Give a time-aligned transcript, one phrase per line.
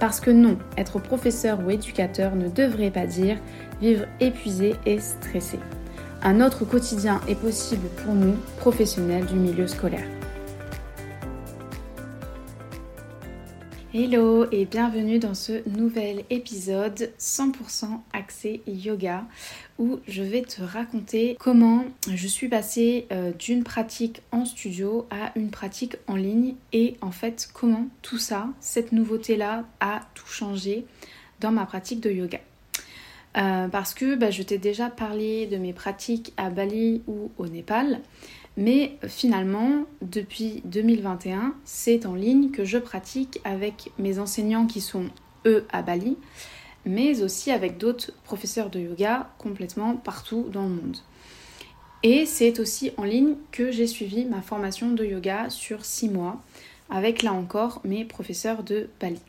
[0.00, 3.36] Parce que non, être professeur ou éducateur ne devrait pas dire
[3.82, 5.58] vivre épuisé et stressé.
[6.22, 10.19] Un autre quotidien est possible pour nous, professionnels du milieu scolaire.
[13.92, 19.24] Hello et bienvenue dans ce nouvel épisode 100% axé yoga
[19.80, 25.32] où je vais te raconter comment je suis passée euh, d'une pratique en studio à
[25.34, 30.86] une pratique en ligne et en fait comment tout ça, cette nouveauté-là a tout changé
[31.40, 32.38] dans ma pratique de yoga.
[33.36, 37.48] Euh, parce que bah, je t'ai déjà parlé de mes pratiques à Bali ou au
[37.48, 38.00] Népal
[38.56, 45.06] mais finalement, depuis 2021, c'est en ligne que je pratique avec mes enseignants qui sont
[45.46, 46.16] eux à Bali,
[46.84, 50.96] mais aussi avec d'autres professeurs de yoga complètement partout dans le monde.
[52.02, 56.40] Et c'est aussi en ligne que j'ai suivi ma formation de yoga sur 6 mois
[56.88, 59.20] avec là encore mes professeurs de Bali.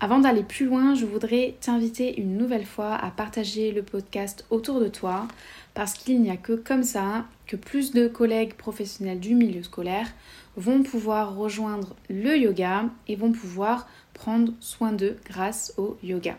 [0.00, 4.80] Avant d'aller plus loin, je voudrais t'inviter une nouvelle fois à partager le podcast autour
[4.80, 5.26] de toi
[5.76, 10.08] parce qu'il n'y a que comme ça que plus de collègues professionnels du milieu scolaire
[10.56, 16.38] vont pouvoir rejoindre le yoga et vont pouvoir prendre soin d'eux grâce au yoga.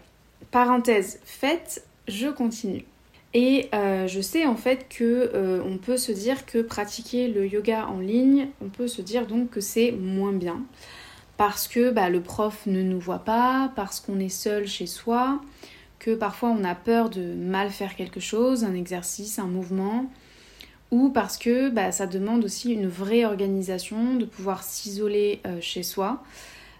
[0.49, 2.83] Parenthèse faite, je continue.
[3.35, 7.45] Et euh, je sais en fait que euh, on peut se dire que pratiquer le
[7.45, 10.63] yoga en ligne, on peut se dire donc que c'est moins bien
[11.37, 15.39] parce que bah, le prof ne nous voit pas, parce qu'on est seul chez soi,
[15.99, 20.09] que parfois on a peur de mal faire quelque chose, un exercice, un mouvement,
[20.91, 25.83] ou parce que bah, ça demande aussi une vraie organisation, de pouvoir s'isoler euh, chez
[25.83, 26.23] soi.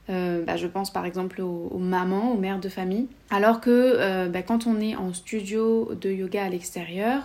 [0.09, 3.07] Euh, bah, je pense par exemple aux, mamans, aux mères de famille.
[3.29, 7.23] Alors que euh, quand on est en studio de yoga à l'extérieur,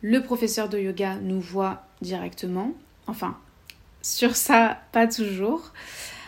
[0.00, 2.72] le professeur de yoga nous voit directement.
[3.06, 3.36] Enfin,
[4.00, 5.72] sur ça, pas toujours.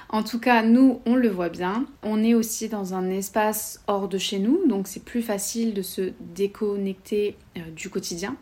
[0.09, 1.87] En tout cas, nous, on le voit bien.
[2.03, 5.83] On est aussi dans un espace hors de chez nous, donc c'est plus facile de
[5.83, 8.37] se déconnecter euh, du quotidien.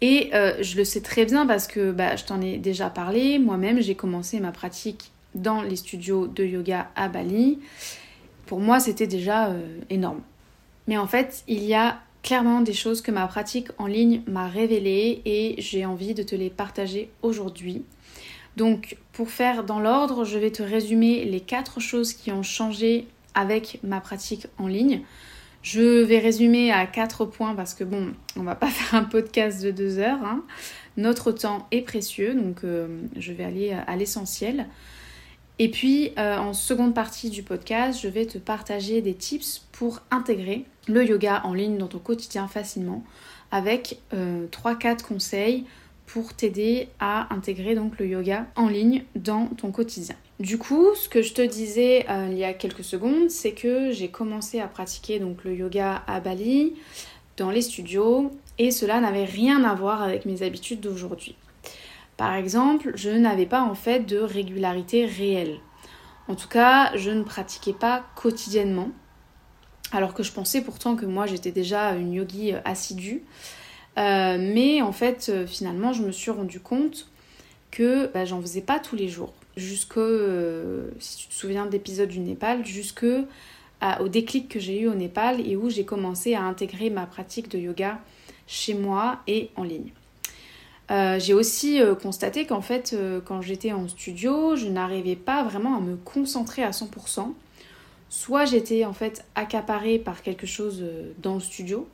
[0.00, 3.38] Et euh, je le sais très bien parce que bah, je t'en ai déjà parlé.
[3.38, 7.60] Moi-même, j'ai commencé ma pratique dans les studios de yoga à Bali.
[8.46, 10.20] Pour moi, c'était déjà euh, énorme.
[10.88, 14.48] Mais en fait, il y a clairement des choses que ma pratique en ligne m'a
[14.48, 17.84] révélées et j'ai envie de te les partager aujourd'hui.
[18.56, 23.06] Donc pour faire dans l'ordre, je vais te résumer les quatre choses qui ont changé
[23.34, 25.02] avec ma pratique en ligne.
[25.62, 29.62] Je vais résumer à quatre points parce que bon, on va pas faire un podcast
[29.62, 30.22] de deux heures.
[30.24, 30.42] Hein.
[30.96, 34.66] Notre temps est précieux, donc euh, je vais aller à l'essentiel.
[35.58, 40.00] Et puis euh, en seconde partie du podcast, je vais te partager des tips pour
[40.10, 43.04] intégrer le yoga en ligne dans ton quotidien facilement
[43.52, 45.64] avec 3-4 euh, conseils
[46.12, 50.14] pour t'aider à intégrer donc le yoga en ligne dans ton quotidien.
[50.40, 53.92] Du coup, ce que je te disais euh, il y a quelques secondes, c'est que
[53.92, 56.74] j'ai commencé à pratiquer donc le yoga à Bali
[57.38, 61.34] dans les studios et cela n'avait rien à voir avec mes habitudes d'aujourd'hui.
[62.18, 65.60] Par exemple, je n'avais pas en fait de régularité réelle.
[66.28, 68.90] En tout cas, je ne pratiquais pas quotidiennement
[69.92, 73.22] alors que je pensais pourtant que moi j'étais déjà une yogi assidue.
[73.98, 77.08] Euh, mais en fait, euh, finalement, je me suis rendu compte
[77.70, 79.32] que bah, j'en faisais pas tous les jours.
[79.56, 83.06] Jusque, euh, si tu te souviens d'épisodes du Népal, jusque
[83.98, 87.48] au déclic que j'ai eu au Népal et où j'ai commencé à intégrer ma pratique
[87.48, 87.98] de yoga
[88.46, 89.90] chez moi et en ligne.
[90.88, 95.96] j'ai aussi constaté qu'en fait, quand j'étais en studio, je n'arrivais pas vraiment à me
[95.96, 97.34] concentrer à 100%.
[98.08, 100.84] Soit j'étais en fait accaparée par quelque chose
[101.20, 101.88] dans le studio,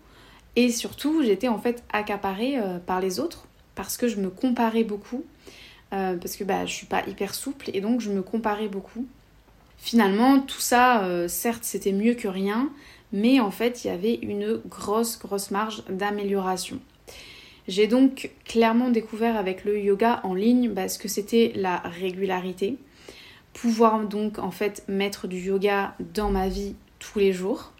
[0.57, 4.85] et surtout, j'étais en fait accaparée euh, par les autres parce que je me comparais
[4.85, 5.25] beaucoup.
[5.95, 9.07] Euh, parce que bah, je suis pas hyper souple et donc je me comparais beaucoup.
[9.79, 12.71] Finalement, tout ça, euh, certes, c'était mieux que rien,
[13.13, 16.81] mais en fait, il y avait une grosse, grosse marge d'amélioration.
[17.69, 22.77] J'ai donc clairement découvert avec le yoga en ligne parce ce que c'était la régularité.
[23.53, 27.73] Pouvoir donc en fait mettre du yoga dans ma vie tous les jours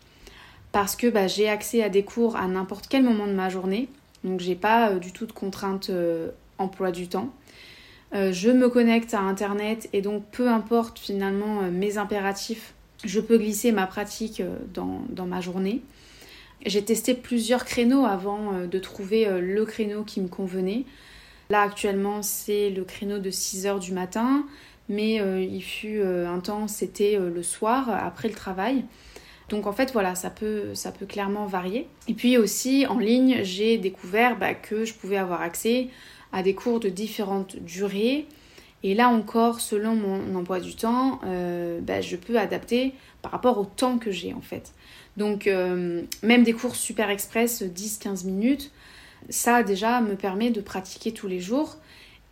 [0.73, 3.89] parce que bah, j'ai accès à des cours à n'importe quel moment de ma journée.
[4.25, 7.33] Donc j'ai pas euh, du tout de contraintes euh, emploi du temps.
[8.15, 12.75] Euh, je me connecte à internet et donc peu importe finalement mes impératifs,
[13.05, 14.43] je peux glisser ma pratique
[14.75, 15.83] dans, ma journée.
[16.67, 20.85] J'ai testé plusieurs créneaux avant de trouver le créneau qui me convenait.
[21.49, 24.45] Là actuellement c'est le créneau de 6h du matin,
[24.89, 28.85] mais il fut un temps c'était le soir après le travail.
[29.49, 31.87] Donc en fait voilà, ça peut, ça peut clairement varier.
[32.07, 35.89] Et puis aussi en ligne, j'ai découvert bah, que je pouvais avoir accès
[36.33, 38.27] à des cours de différentes durées.
[38.83, 42.93] Et là encore, selon mon emploi du temps, euh, bah, je peux adapter
[43.23, 44.73] par rapport au temps que j'ai en fait.
[45.17, 48.71] Donc euh, même des cours super express 10-15 minutes,
[49.31, 51.77] ça déjà me permet de pratiquer tous les jours.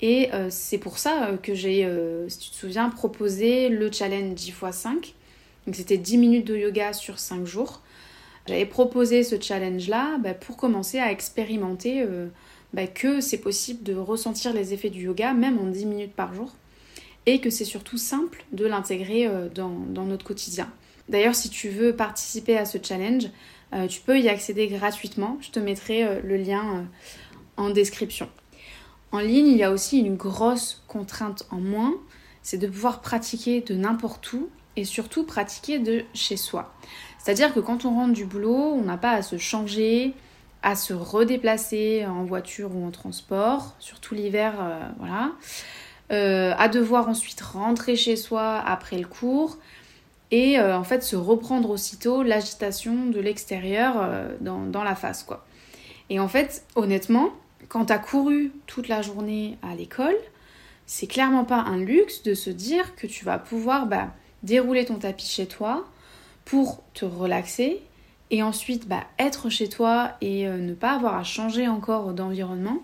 [0.03, 1.89] Et euh, c'est pour ça que j'ai,
[2.29, 5.15] si tu te souviens, proposé le challenge 10 x 5
[5.67, 7.83] donc c'était 10 minutes de yoga sur 5 jours.
[8.47, 12.29] J'avais proposé ce challenge-là bah, pour commencer à expérimenter euh,
[12.73, 16.33] bah, que c'est possible de ressentir les effets du yoga même en 10 minutes par
[16.35, 16.55] jour
[17.27, 19.69] et que c'est surtout simple de l'intégrer euh, dans,
[20.05, 20.71] notre quotidien.
[21.09, 23.29] D'ailleurs, si tu veux participer à ce challenge,
[23.73, 25.39] euh, tu peux y accéder gratuitement.
[25.41, 26.87] Je te mettrai le lien
[27.57, 28.29] en description.
[29.11, 31.95] En ligne, il y a aussi une grosse contrainte en moins,
[32.43, 36.73] c'est de pouvoir pratiquer de n'importe où et surtout pratiquer de chez soi.
[37.19, 40.15] C'est-à-dire que quand on rentre du boulot, on n'a pas à se changer,
[40.63, 45.33] à se redéplacer en voiture ou en transport, surtout l'hiver, euh, voilà,
[46.13, 49.59] euh, à devoir ensuite rentrer chez soi après le cours
[50.31, 54.09] et euh, en fait se reprendre aussitôt l'agitation de l'extérieur
[54.41, 55.45] dans, la face quoi.
[56.11, 57.31] Et en fait, honnêtement,
[57.69, 60.17] quand tu as couru toute la journée à l'école,
[60.87, 64.97] c'est clairement pas un luxe de se dire que tu vas pouvoir bah, dérouler ton
[64.97, 65.87] tapis chez toi
[66.45, 67.83] pour te relaxer
[68.31, 72.79] et ensuite bah, être chez toi et euh, ne pas avoir à changer encore d'environnement.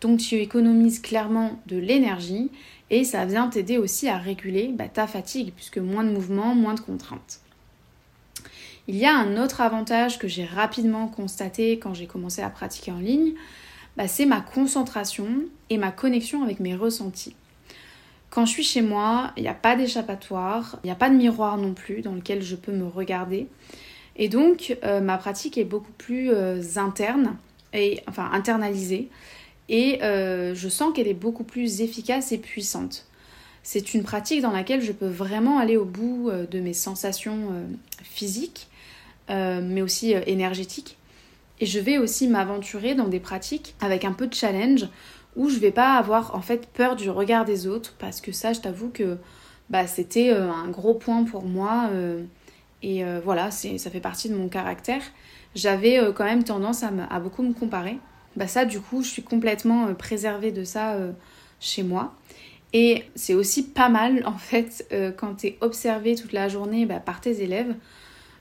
[0.00, 2.50] Donc tu économises clairement de l'énergie
[2.90, 6.74] et ça vient t'aider aussi à réguler bah, ta fatigue puisque moins de mouvements, moins
[6.74, 7.40] de contraintes.
[8.86, 12.92] Il y a un autre avantage que j'ai rapidement constaté quand j'ai commencé à pratiquer
[12.92, 13.32] en ligne,
[13.96, 15.28] bah, c'est ma concentration
[15.70, 17.34] et ma connexion avec mes ressentis.
[18.34, 21.14] Quand je suis chez moi, il n'y a pas d'échappatoire, il n'y a pas de
[21.14, 23.46] miroir non plus dans lequel je peux me regarder.
[24.16, 27.36] Et donc, euh, ma pratique est beaucoup plus euh, interne,
[27.72, 29.08] et, enfin internalisée,
[29.68, 33.06] et euh, je sens qu'elle est beaucoup plus efficace et puissante.
[33.62, 37.48] C'est une pratique dans laquelle je peux vraiment aller au bout de mes sensations
[38.02, 38.68] physiques,
[39.30, 40.98] mais aussi énergétiques.
[41.60, 44.86] Et je vais aussi m'aventurer dans des pratiques avec un peu de challenge
[45.36, 48.52] où je vais pas avoir en fait peur du regard des autres parce que ça
[48.52, 49.18] je t'avoue que
[49.70, 52.22] bah, c'était euh, un gros point pour moi euh,
[52.82, 55.02] et euh, voilà ça fait partie de mon caractère.
[55.54, 57.98] J'avais quand même tendance à, beaucoup me comparer.
[58.34, 60.96] Bah ça du coup je suis complètement préservée de ça
[61.60, 62.14] chez moi.
[62.72, 66.98] Et c'est aussi pas mal en fait quand tu es observé toute la journée bah,
[66.98, 67.74] par tes élèves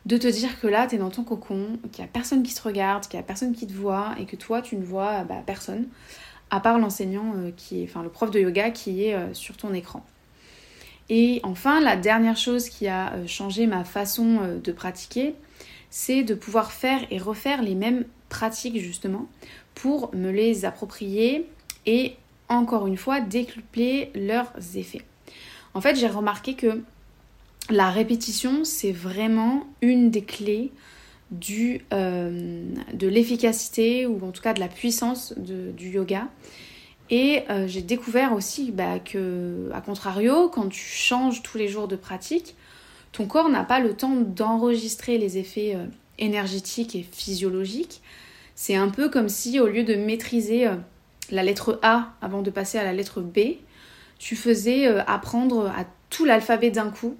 [0.07, 2.54] de te dire que là tu es dans ton cocon, qu'il n'y a personne qui
[2.54, 5.24] te regarde, qu'il n'y a personne qui te voit et que toi tu ne vois
[5.24, 5.88] bah, personne
[6.54, 9.58] à part l'enseignant euh, qui est, enfin le prof de yoga qui est euh, sur
[9.58, 10.06] ton écran.
[11.10, 15.34] Et enfin, la dernière chose qui a euh, changé ma façon de pratiquer,
[15.90, 19.28] c'est de pouvoir faire et refaire les mêmes pratiques justement
[19.74, 21.48] pour me les approprier
[21.88, 22.16] et
[22.50, 25.02] encore une fois décupler leurs effets.
[25.74, 26.84] En fait, j'ai remarqué que
[27.72, 30.72] la répétition, c'est vraiment une des clés
[31.34, 32.64] du, euh,
[32.94, 36.28] de l'efficacité ou en tout cas de la puissance du yoga.
[37.10, 41.88] Et euh, j'ai découvert aussi bah, que, à contrario, quand tu changes tous les jours
[41.88, 42.56] de pratique,
[43.12, 45.86] ton corps n'a pas le temps d'enregistrer les effets euh,
[46.18, 48.02] énergétiques et physiologiques.
[48.56, 50.70] C'est un peu comme si au lieu de maîtriser
[51.32, 53.58] la lettre A avant de passer à la lettre B,
[54.20, 57.18] tu faisais apprendre à tout l'alphabet d'un coup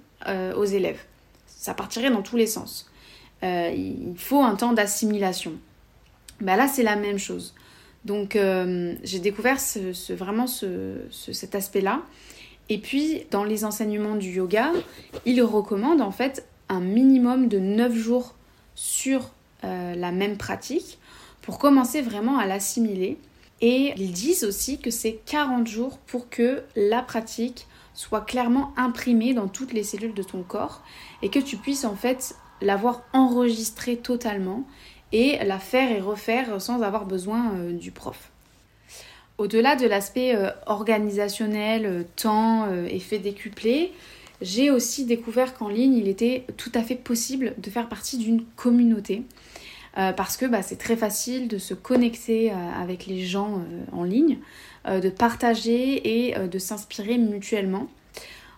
[0.56, 1.00] aux élèves.
[1.48, 2.88] Ça partirait dans tous les sens.
[3.44, 5.52] Euh, il faut un temps d'assimilation.
[6.40, 7.54] Bah là, c'est la même chose.
[8.04, 12.02] Donc, euh, j'ai découvert ce, vraiment cet aspect-là.
[12.68, 14.72] Et puis, dans les enseignements du yoga,
[15.26, 18.34] il recommande en fait un minimum de 9 jours
[18.74, 19.30] sur
[19.64, 20.98] euh, la même pratique
[21.42, 23.18] pour commencer vraiment à l'assimiler.
[23.60, 29.34] Et ils disent aussi que c'est 40 jours pour que la pratique soit clairement imprimée
[29.34, 30.82] dans toutes les cellules de ton corps
[31.22, 34.64] et que tu puisses en fait l'avoir enregistrée totalement
[35.14, 38.30] et la faire et refaire sans avoir besoin euh, du prof.
[39.38, 43.92] Au-delà de l'aspect euh, organisationnel, euh, temps, effet décuplé,
[44.42, 48.44] j'ai aussi découvert qu'en ligne, il était tout à fait possible de faire partie d'une
[48.56, 49.22] communauté.
[49.94, 54.38] parce que bah, c'est très facile de se connecter avec les gens en ligne,
[54.86, 57.86] de partager et de s'inspirer mutuellement.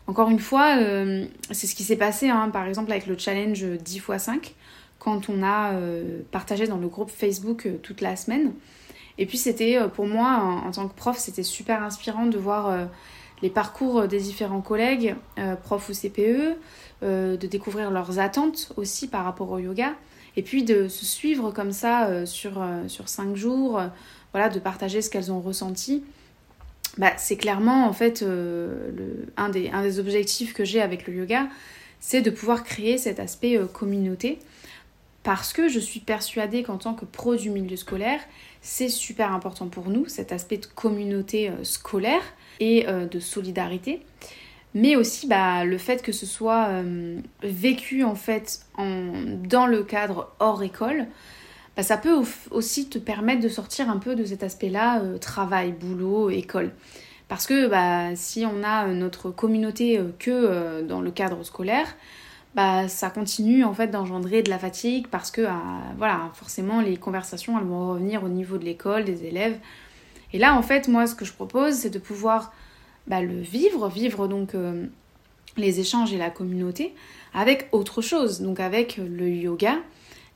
[0.06, 3.64] Encore une fois, euh, c'est ce qui s'est passé hein, par exemple avec le challenge
[3.64, 4.54] 10 x 5.
[4.98, 5.72] quand on a
[6.30, 8.52] partagé dans le groupe Facebook toute la semaine.
[9.18, 12.88] Et puis c'était pour moi, en, tant que prof, c'était super inspirant de voir
[13.42, 15.14] les parcours des différents collègues,
[15.62, 16.56] profs ou CPE,
[17.02, 19.94] de découvrir leurs attentes aussi par rapport au yoga.
[20.36, 23.80] Et puis de se suivre comme ça sur, sur cinq jours,
[24.32, 26.04] voilà, de partager ce qu'elles ont ressenti
[26.98, 31.48] bah, c'est clairement en fait euh, un, des, objectifs que j'ai avec le yoga,
[32.00, 34.38] c'est de pouvoir créer cet aspect euh, communauté
[35.22, 38.20] parce que je suis persuadée qu'en tant que pro du milieu scolaire,
[38.62, 42.22] c'est super important pour nous, cet aspect de communauté euh, scolaire
[42.60, 44.00] et de solidarité.
[44.72, 46.70] Mais aussi bah, le fait que ce soit
[47.42, 51.06] vécu en fait dans le cadre hors école,
[51.76, 55.72] bah, ça peut aussi te permettre de sortir un peu de cet aspect-là, euh, travail,
[55.72, 56.72] boulot, école.
[57.28, 61.86] Parce que bah, si on a notre communauté euh, que euh, dans le cadre scolaire,
[62.54, 66.96] bah, ça continue en fait d'engendrer de la fatigue parce que ah, voilà, forcément les
[66.96, 69.58] conversations vont revenir au niveau de l'école, des élèves.
[70.32, 72.54] Et là en fait moi ce que je propose c'est de pouvoir
[73.06, 74.54] bah, le vivre, vivre donc
[75.58, 76.94] les échanges et la communauté
[77.34, 79.76] avec autre chose, donc avec le yoga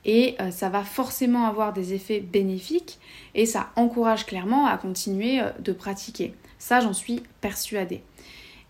[0.05, 2.99] et euh, ça va forcément avoir des effets bénéfiques
[3.35, 6.33] et ça encourage clairement à continuer euh, de pratiquer.
[6.57, 8.01] Ça, j'en suis persuadée.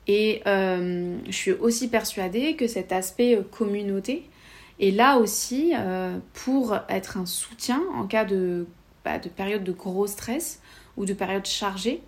[0.08, 4.28] Et euh, je suis aussi persuadée que cet aspect communauté
[4.80, 5.74] est là aussi
[6.34, 8.66] pour être un soutien en cas de,
[9.06, 10.60] bah, de période de gros stress
[10.98, 12.02] ou de période chargée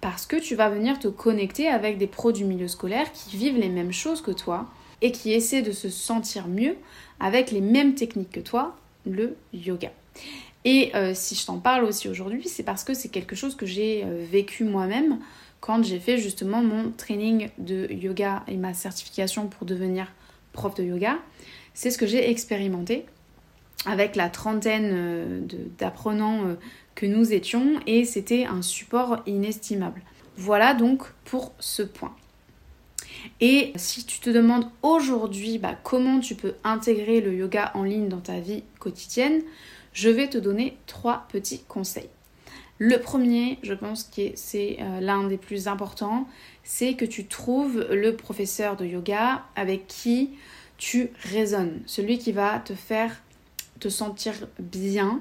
[0.00, 3.58] parce que tu vas venir te connecter avec des pros du milieu scolaire qui vivent
[3.58, 4.66] les mêmes choses que toi
[5.02, 6.76] et qui essaient de se sentir mieux
[7.20, 8.76] avec les mêmes techniques que toi,
[9.06, 9.90] le yoga.
[10.64, 13.66] Et euh, si je t'en parle aussi aujourd'hui, c'est parce que c'est quelque chose que
[13.66, 15.18] j'ai euh, vécu moi-même
[15.60, 20.12] quand j'ai fait justement mon training de yoga et ma certification pour devenir
[20.52, 21.18] prof de yoga.
[21.74, 23.06] C'est ce que j'ai expérimenté
[23.86, 25.40] avec la trentaine euh,
[25.78, 26.56] d'apprenants
[26.94, 30.02] que nous étions et c'était un support inestimable.
[30.36, 32.14] Voilà donc pour ce point.
[33.40, 38.08] Et si tu te demandes aujourd'hui bah, comment tu peux intégrer le yoga en ligne
[38.08, 39.42] dans ta vie quotidienne,
[39.92, 42.08] je vais te donner trois petits conseils.
[42.78, 46.28] Le premier, je pense que c'est euh, l'un des plus importants,
[46.62, 50.30] c'est que tu trouves le professeur de yoga avec qui
[50.76, 53.20] tu résonnes, celui qui va te faire
[53.80, 55.20] te sentir bien,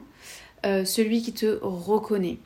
[0.66, 2.38] euh, celui qui te reconnaît.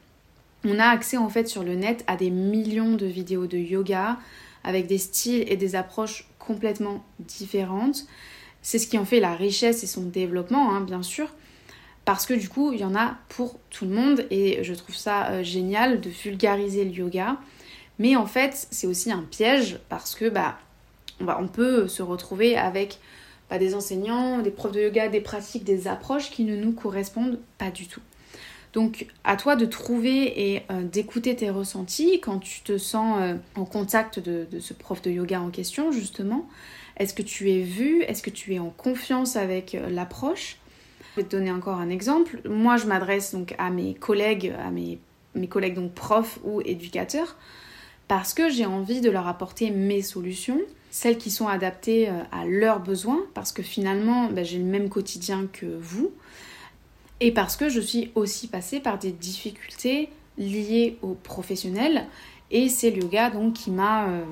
[0.64, 4.18] On a accès en fait sur le net à des millions de vidéos de yoga,
[4.64, 8.06] avec des styles et des approches complètement différentes.
[8.62, 11.30] C'est ce qui en fait la richesse et son développement, hein, bien sûr,
[12.06, 14.96] parce que du coup, il y en a pour tout le monde et je trouve
[14.96, 17.38] ça euh, génial de vulgariser le yoga.
[18.00, 20.58] Mais en fait, c'est aussi un piège parce que bah,
[21.20, 23.00] on, peut se retrouver avec
[23.50, 27.40] bah, des enseignants, des profs de yoga, des pratiques, des approches qui ne nous correspondent
[27.60, 28.02] pas du tout.
[28.74, 33.36] Donc à toi de trouver et euh, d'écouter tes ressentis quand tu te sens euh,
[33.56, 36.48] en contact de, ce prof de yoga en question justement.
[36.98, 38.04] Est-ce que tu es vu?
[38.04, 40.58] Est-ce que tu es en confiance avec euh, l'approche?
[41.16, 42.40] Je vais te donner encore un exemple.
[42.48, 45.00] Moi je m'adresse donc à mes collègues, à mes,
[45.50, 47.36] collègues donc profs ou éducateurs
[48.08, 50.60] parce que j'ai envie de leur apporter mes solutions,
[50.92, 55.48] celles qui sont adaptées à leurs besoins, parce que finalement ben, j'ai le même quotidien
[55.52, 56.12] que vous
[57.22, 62.08] et parce que je suis aussi passée par des difficultés liées aux professionnels
[62.50, 64.26] et c'est le yoga donc qui m'a euh,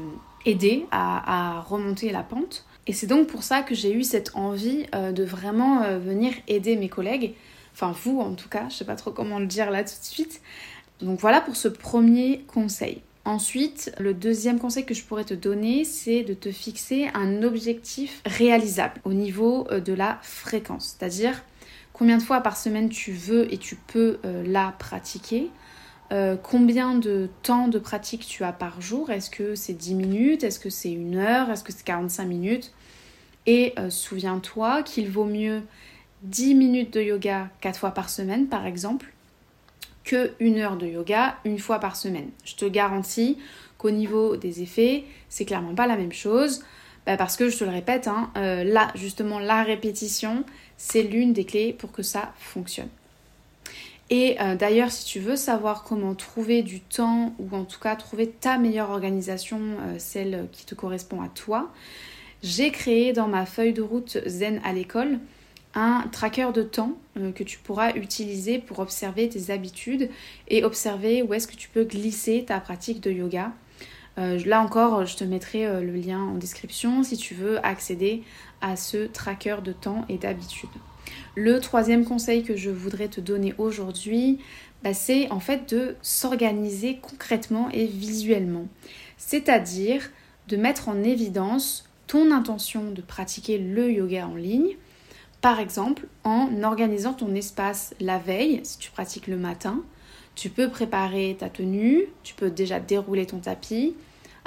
[0.45, 2.65] aidé à, remonter la pente.
[2.87, 6.33] Et c'est donc pour ça que j'ai eu cette envie euh, de vraiment euh, venir
[6.47, 7.35] aider mes collègues,
[7.73, 10.05] enfin vous en tout cas, je sais pas trop comment le dire là tout de
[10.05, 10.41] suite.
[10.99, 13.01] Donc voilà pour ce premier conseil.
[13.23, 18.21] Ensuite, le deuxième conseil que je pourrais te donner, c'est de te fixer un objectif
[18.25, 20.95] réalisable au niveau de la fréquence.
[20.97, 21.43] C'est-à-dire,
[21.99, 25.51] combien de fois par semaine tu veux et tu peux euh, la pratiquer,
[26.13, 30.45] euh, combien de temps de pratique tu as par jour, est-ce que c'est 10 minutes,
[30.45, 32.71] est-ce que c'est une heure, est-ce que c'est 45 minutes,
[33.45, 35.61] et euh, souviens-toi qu'il vaut mieux
[36.23, 39.11] 10 minutes de yoga 4 fois par semaine par exemple,
[40.05, 42.29] que une heure de yoga une fois par semaine.
[42.45, 43.37] Je te garantis
[43.77, 46.63] qu'au niveau des effets, c'est clairement pas la même chose.
[47.05, 50.43] Bah, parce que je te le répète, hein, là justement la répétition,
[50.79, 52.87] c'est l'une des clés pour que ça fonctionne.
[54.09, 57.95] Et euh, d'ailleurs, si tu veux savoir comment trouver du temps ou en tout cas
[57.95, 61.69] trouver ta meilleure organisation, euh, celle qui te correspond à toi,
[62.41, 65.19] j'ai créé dans ma feuille de route Zen à l'école
[65.75, 70.09] un tracker de temps euh, que tu pourras utiliser pour observer tes habitudes
[70.47, 73.51] et observer où est-ce que tu peux glisser ta pratique de yoga.
[74.45, 78.23] Là encore, je te mettrai le lien en description si tu veux accéder
[78.61, 80.69] à ce tracker de temps et d'habitude.
[81.35, 84.39] Le troisième conseil que je voudrais te donner aujourd'hui,
[84.83, 88.67] bah, c'est en fait de s'organiser concrètement et visuellement.
[89.17, 90.09] C'est-à-dire
[90.47, 94.75] de mettre en évidence ton intention de pratiquer le yoga en ligne,
[95.41, 99.83] par exemple en organisant ton espace la veille, si tu pratiques le matin.
[100.35, 103.95] Tu peux préparer ta tenue, tu peux déjà dérouler ton tapis,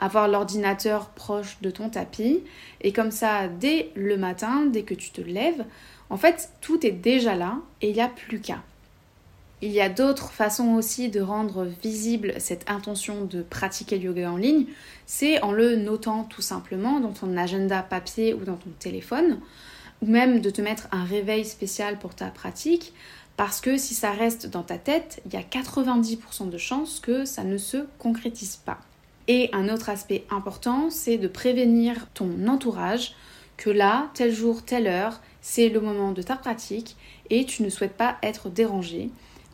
[0.02, 2.40] avoir l'ordinateur proche de ton tapis,
[2.80, 5.64] et comme ça, dès le matin, dès que tu te lèves,
[6.10, 8.62] en fait, tout est déjà là et il n'y a plus qu'à.
[9.62, 14.32] Il y a d'autres façons aussi de rendre visible cette intention de pratiquer le yoga
[14.32, 14.66] en ligne,
[15.06, 19.38] c'est en le notant tout simplement dans ton agenda papier ou dans ton téléphone,
[20.02, 22.92] ou même de te mettre un réveil spécial pour ta pratique,
[23.36, 27.24] parce que si ça reste dans ta tête, il y a 90% de chances que
[27.24, 28.80] ça ne se concrétise pas.
[29.28, 33.14] Et un autre aspect important, c'est de prévenir ton entourage
[33.56, 36.96] que là, tel jour, telle heure, c'est le moment de ta pratique
[37.30, 39.10] et tu ne souhaites pas être dérangé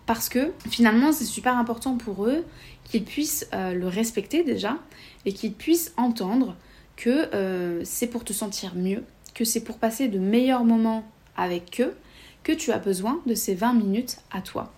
[0.06, 2.44] parce que finalement c'est super important pour eux
[2.84, 4.78] qu'ils puissent euh, le respecter déjà
[5.26, 6.56] et qu'ils puissent entendre
[6.96, 11.04] que euh, c'est pour te sentir mieux, que c'est pour passer de meilleurs moments
[11.36, 11.94] avec eux
[12.42, 14.72] que tu as besoin de ces 20 minutes à toi.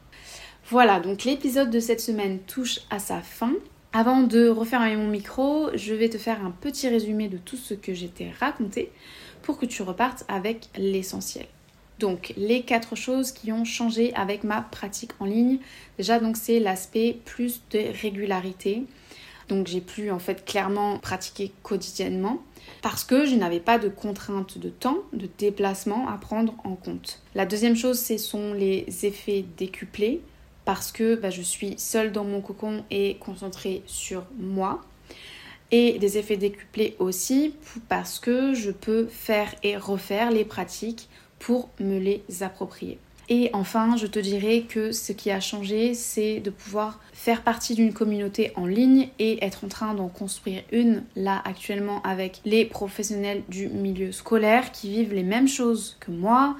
[0.68, 3.52] Voilà, donc l'épisode de cette semaine touche à sa fin.
[3.92, 7.75] Avant de refermer mon micro, je vais te faire un petit résumé de tout ce
[7.75, 8.92] que j'étais raconté
[9.42, 11.47] pour que tu repartes avec l'essentiel.
[11.99, 15.59] Donc les quatre choses qui ont changé avec ma pratique en ligne,
[15.99, 18.85] déjà donc c'est l'aspect plus de régularité.
[19.49, 22.40] Donc j'ai pu en fait clairement pratiquer quotidiennement
[22.82, 27.20] parce que je n'avais pas de contraintes de temps, de déplacement à prendre en compte.
[27.35, 30.20] La deuxième chose, ce sont les effets décuplés
[30.71, 34.81] parce que bah, je suis seule dans mon cocon et concentrée sur moi
[35.73, 37.57] et des effets décuplés aussi
[37.89, 41.09] parce que je peux faire et refaire les pratiques
[41.41, 43.00] pour me les approprier.
[43.32, 47.76] Et enfin, je te dirais que ce qui a changé, c'est de pouvoir faire partie
[47.76, 52.64] d'une communauté en ligne et être en train d'en construire une là actuellement avec les
[52.64, 56.56] professionnels du milieu scolaire qui vivent les mêmes choses que moi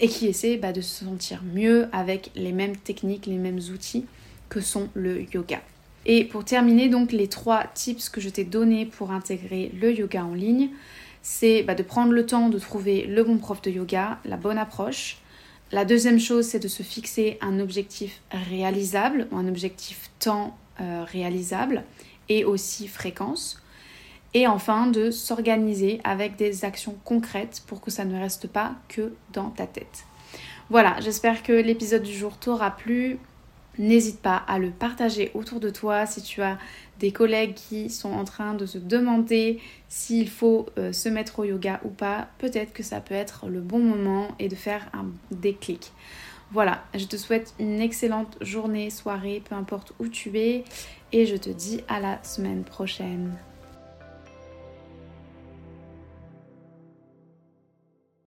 [0.00, 4.04] et qui essaient bah, de se sentir mieux avec les mêmes techniques, les mêmes outils
[4.48, 5.60] que sont le yoga.
[6.04, 10.24] Et pour terminer, donc les trois tips que je t'ai donnés pour intégrer le yoga
[10.24, 10.70] en ligne,
[11.22, 14.58] c'est bah, de prendre le temps de trouver le bon prof de yoga, la bonne
[14.58, 15.18] approche.
[15.70, 21.04] La deuxième chose, c'est de se fixer un objectif réalisable, ou un objectif temps euh,
[21.04, 21.84] réalisable,
[22.30, 23.62] et aussi fréquence.
[24.32, 29.12] Et enfin, de s'organiser avec des actions concrètes pour que ça ne reste pas que
[29.32, 30.04] dans ta tête.
[30.70, 33.18] Voilà, j'espère que l'épisode du jour t'aura plu.
[33.78, 36.58] N'hésite pas à le partager autour de toi si tu as
[36.98, 41.44] des collègues qui sont en train de se demander s'il faut euh, se mettre au
[41.44, 42.28] yoga ou pas.
[42.38, 45.92] Peut-être que ça peut être le bon moment et de faire un déclic.
[46.50, 50.64] Voilà, je te souhaite une excellente journée, soirée, peu importe où tu es,
[51.12, 53.36] et je te dis à la semaine prochaine.